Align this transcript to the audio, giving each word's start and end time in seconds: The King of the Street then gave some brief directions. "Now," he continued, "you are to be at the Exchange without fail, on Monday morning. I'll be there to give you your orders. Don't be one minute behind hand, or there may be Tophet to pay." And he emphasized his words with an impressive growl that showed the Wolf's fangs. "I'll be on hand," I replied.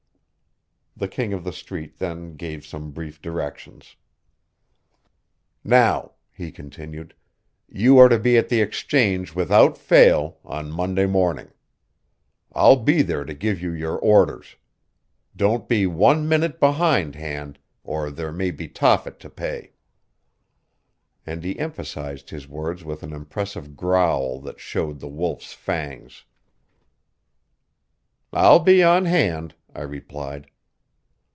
The 0.97 1.07
King 1.07 1.33
of 1.33 1.43
the 1.43 1.53
Street 1.53 1.97
then 1.97 2.35
gave 2.35 2.63
some 2.63 2.91
brief 2.91 3.19
directions. 3.23 3.95
"Now," 5.63 6.11
he 6.31 6.51
continued, 6.51 7.15
"you 7.67 7.97
are 7.97 8.07
to 8.09 8.19
be 8.19 8.37
at 8.37 8.49
the 8.49 8.61
Exchange 8.61 9.33
without 9.33 9.79
fail, 9.79 10.37
on 10.45 10.69
Monday 10.69 11.07
morning. 11.07 11.49
I'll 12.53 12.75
be 12.75 13.01
there 13.01 13.23
to 13.25 13.33
give 13.33 13.59
you 13.59 13.71
your 13.71 13.97
orders. 13.97 14.57
Don't 15.35 15.67
be 15.67 15.87
one 15.87 16.29
minute 16.29 16.59
behind 16.59 17.15
hand, 17.15 17.57
or 17.83 18.11
there 18.11 18.31
may 18.33 18.51
be 18.51 18.67
Tophet 18.67 19.17
to 19.21 19.29
pay." 19.29 19.71
And 21.25 21.43
he 21.43 21.57
emphasized 21.57 22.29
his 22.29 22.47
words 22.47 22.83
with 22.85 23.01
an 23.01 23.11
impressive 23.13 23.75
growl 23.75 24.39
that 24.41 24.59
showed 24.59 24.99
the 24.99 25.07
Wolf's 25.09 25.53
fangs. 25.53 26.25
"I'll 28.31 28.59
be 28.59 28.83
on 28.83 29.05
hand," 29.05 29.55
I 29.73 29.81
replied. 29.81 30.45